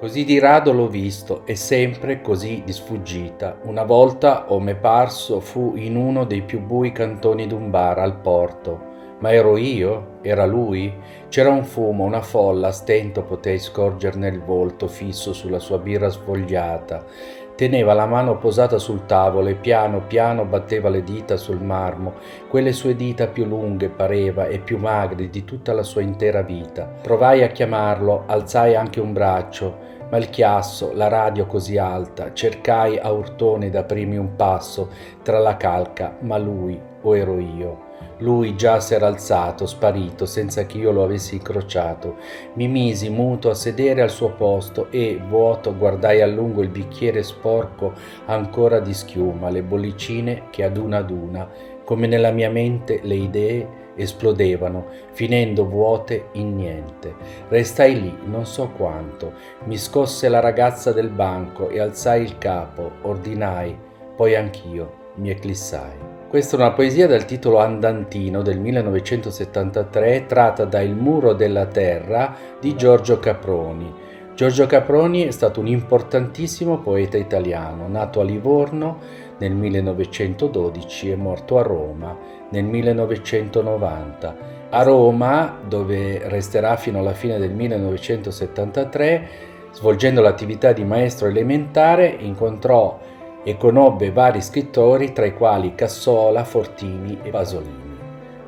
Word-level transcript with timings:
Così 0.00 0.24
di 0.24 0.38
rado 0.38 0.72
l'ho 0.72 0.88
visto 0.88 1.42
e 1.44 1.54
sempre 1.56 2.22
così 2.22 2.62
di 2.64 2.72
sfuggita. 2.72 3.58
Una 3.64 3.84
volta 3.84 4.50
o 4.50 4.58
me 4.58 4.74
parso 4.74 5.40
fu 5.40 5.74
in 5.76 5.94
uno 5.94 6.24
dei 6.24 6.40
più 6.40 6.58
bui 6.62 6.90
cantoni 6.90 7.46
d'un 7.46 7.68
bar 7.68 7.98
al 7.98 8.16
porto. 8.16 8.88
Ma 9.18 9.30
ero 9.30 9.58
io? 9.58 10.20
Era 10.22 10.46
lui? 10.46 10.90
C'era 11.28 11.50
un 11.50 11.64
fumo, 11.64 12.04
una 12.04 12.22
folla, 12.22 12.68
a 12.68 12.72
stento 12.72 13.24
potei 13.24 13.58
scorgerne 13.58 14.28
il 14.28 14.40
volto 14.40 14.88
fisso 14.88 15.34
sulla 15.34 15.58
sua 15.58 15.76
birra 15.76 16.08
svogliata. 16.08 17.04
Teneva 17.60 17.92
la 17.92 18.06
mano 18.06 18.38
posata 18.38 18.78
sul 18.78 19.04
tavolo 19.04 19.48
e 19.48 19.54
piano 19.54 20.00
piano 20.06 20.46
batteva 20.46 20.88
le 20.88 21.04
dita 21.04 21.36
sul 21.36 21.62
marmo, 21.62 22.14
quelle 22.48 22.72
sue 22.72 22.96
dita 22.96 23.26
più 23.26 23.44
lunghe 23.44 23.90
pareva 23.90 24.46
e 24.46 24.60
più 24.60 24.78
magre 24.78 25.28
di 25.28 25.44
tutta 25.44 25.74
la 25.74 25.82
sua 25.82 26.00
intera 26.00 26.40
vita. 26.40 26.84
Provai 26.84 27.42
a 27.42 27.48
chiamarlo, 27.48 28.22
alzai 28.24 28.76
anche 28.76 28.98
un 28.98 29.12
braccio, 29.12 29.76
ma 30.10 30.18
il 30.18 30.28
chiasso, 30.28 30.92
la 30.92 31.08
radio 31.08 31.46
così 31.46 31.78
alta, 31.78 32.32
cercai 32.32 32.98
a 32.98 33.10
urtoni 33.10 33.70
d'aprirmi 33.70 34.16
un 34.16 34.36
passo 34.36 34.90
tra 35.22 35.38
la 35.38 35.56
calca, 35.56 36.16
ma 36.20 36.36
lui 36.36 36.78
o 37.02 37.16
ero 37.16 37.38
io. 37.38 37.88
Lui 38.18 38.54
già 38.54 38.80
s'era 38.80 39.06
alzato, 39.06 39.64
sparito, 39.64 40.26
senza 40.26 40.66
che 40.66 40.76
io 40.76 40.90
lo 40.90 41.02
avessi 41.02 41.36
incrociato. 41.36 42.16
Mi 42.54 42.68
misi 42.68 43.08
muto 43.08 43.48
a 43.48 43.54
sedere 43.54 44.02
al 44.02 44.10
suo 44.10 44.32
posto 44.32 44.90
e, 44.90 45.18
vuoto, 45.26 45.74
guardai 45.74 46.20
a 46.20 46.26
lungo 46.26 46.60
il 46.60 46.68
bicchiere 46.68 47.22
sporco 47.22 47.94
ancora 48.26 48.78
di 48.78 48.92
schiuma, 48.92 49.48
le 49.48 49.62
bollicine 49.62 50.48
che 50.50 50.64
ad 50.64 50.76
una 50.76 50.98
ad 50.98 51.10
una, 51.10 51.48
come 51.90 52.06
nella 52.06 52.30
mia 52.30 52.50
mente 52.50 53.00
le 53.02 53.16
idee 53.16 53.68
esplodevano, 53.96 54.86
finendo 55.10 55.66
vuote 55.66 56.28
in 56.34 56.54
niente. 56.54 57.12
Restai 57.48 58.00
lì 58.00 58.16
non 58.26 58.46
so 58.46 58.70
quanto, 58.76 59.32
mi 59.64 59.76
scosse 59.76 60.28
la 60.28 60.38
ragazza 60.38 60.92
del 60.92 61.08
banco 61.08 61.68
e 61.68 61.80
alzai 61.80 62.22
il 62.22 62.38
capo, 62.38 62.92
ordinai, 63.02 63.76
poi 64.14 64.36
anch'io 64.36 65.08
mi 65.16 65.30
eclissai. 65.30 65.96
Questa 66.28 66.56
è 66.56 66.60
una 66.60 66.70
poesia 66.70 67.08
dal 67.08 67.24
titolo 67.24 67.58
Andantino 67.58 68.40
del 68.40 68.60
1973 68.60 70.26
tratta 70.26 70.64
da 70.64 70.80
Il 70.80 70.94
muro 70.94 71.32
della 71.32 71.66
terra 71.66 72.36
di 72.60 72.76
Giorgio 72.76 73.18
Caproni. 73.18 73.92
Giorgio 74.40 74.64
Caproni 74.64 75.24
è 75.24 75.32
stato 75.32 75.60
un 75.60 75.66
importantissimo 75.66 76.78
poeta 76.78 77.18
italiano, 77.18 77.88
nato 77.88 78.20
a 78.20 78.24
Livorno 78.24 78.96
nel 79.36 79.52
1912 79.52 81.10
e 81.10 81.14
morto 81.14 81.58
a 81.58 81.62
Roma 81.62 82.16
nel 82.48 82.64
1990. 82.64 84.36
A 84.70 84.82
Roma, 84.82 85.58
dove 85.68 86.26
resterà 86.30 86.76
fino 86.76 87.00
alla 87.00 87.12
fine 87.12 87.38
del 87.38 87.50
1973, 87.50 89.28
svolgendo 89.72 90.22
l'attività 90.22 90.72
di 90.72 90.84
maestro 90.84 91.28
elementare, 91.28 92.08
incontrò 92.08 92.98
e 93.44 93.58
conobbe 93.58 94.10
vari 94.10 94.40
scrittori 94.40 95.12
tra 95.12 95.26
i 95.26 95.34
quali 95.34 95.74
Cassola, 95.74 96.44
Fortini 96.44 97.18
e 97.22 97.28
Pasolini. 97.28 97.98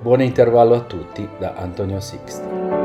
Buon 0.01 0.23
intervallo 0.23 0.73
a 0.73 0.81
tutti 0.81 1.29
da 1.37 1.53
Antonio 1.55 2.01
Sixti. 2.01 2.82